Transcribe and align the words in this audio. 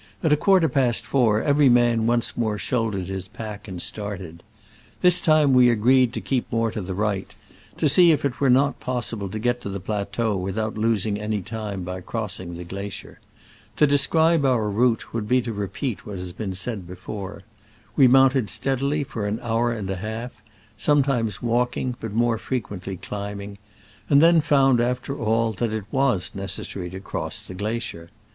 At 0.23 0.33
a 0.33 0.35
quarter 0.35 0.67
past 0.67 1.05
four 1.05 1.43
every 1.43 1.69
man 1.69 2.07
once 2.07 2.35
more 2.35 2.57
shouldered 2.57 3.05
his 3.05 3.27
pack 3.27 3.67
and 3.67 3.79
started. 3.79 4.41
This 5.03 5.21
time 5.21 5.53
we 5.53 5.69
agreed 5.69 6.11
to 6.13 6.19
keep 6.21 6.51
more 6.51 6.71
to 6.71 6.81
the 6.81 6.95
right, 6.95 7.35
to 7.77 7.87
see 7.87 8.11
if 8.11 8.25
it 8.25 8.39
were 8.39 8.49
not 8.49 8.79
possible 8.79 9.29
to 9.29 9.37
get 9.37 9.61
to 9.61 9.69
the 9.69 9.79
plateau 9.79 10.35
without 10.35 10.75
losing 10.75 11.19
any 11.21 11.43
time 11.43 11.83
by 11.83 12.01
crossing 12.01 12.57
the 12.57 12.63
glacier. 12.63 13.19
To 13.75 13.85
describe 13.85 14.43
our 14.43 14.71
route 14.71 15.13
would 15.13 15.27
be 15.27 15.39
to 15.43 15.53
repeat 15.53 16.03
what 16.03 16.15
has 16.17 16.33
been 16.33 16.55
said 16.55 16.87
before. 16.87 17.43
We 17.95 18.07
mounted 18.07 18.49
steadily 18.49 19.03
for 19.03 19.27
an 19.27 19.39
hour 19.43 19.71
and 19.71 19.87
a 19.87 19.97
half, 19.97 20.31
sometimes 20.77 21.43
walking, 21.43 21.95
but 21.99 22.11
more 22.11 22.39
frequently 22.39 22.97
climbing, 22.97 23.59
and 24.09 24.19
then 24.19 24.41
found, 24.41 24.81
after 24.81 25.15
all, 25.15 25.51
that 25.53 25.71
it 25.71 25.85
was 25.91 26.31
necessary 26.33 26.89
to 26.89 26.99
cross 26.99 27.39
the 27.43 27.53
glacier. 27.53 28.09